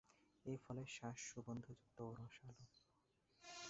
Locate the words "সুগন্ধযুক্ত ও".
1.29-2.11